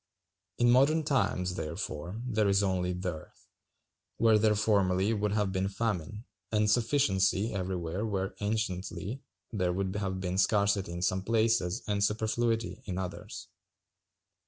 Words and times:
In 0.57 0.71
modern 0.71 1.03
times, 1.03 1.53
therefore, 1.53 2.23
there 2.25 2.49
is 2.49 2.63
only 2.63 2.91
dearth, 2.91 3.47
where 4.17 4.39
there 4.39 4.55
formerly 4.55 5.13
would 5.13 5.33
have 5.33 5.51
been 5.51 5.69
famine, 5.69 6.25
and 6.51 6.71
sufficiency 6.71 7.53
everywhere 7.53 8.03
when 8.03 8.31
anciently 8.39 9.21
there 9.53 9.71
would 9.71 9.95
have 9.97 10.19
been 10.19 10.39
scarcity 10.39 10.91
in 10.91 11.03
some 11.03 11.21
places 11.21 11.83
and 11.87 12.03
superfluity 12.03 12.81
in 12.85 12.97
others. 12.97 13.49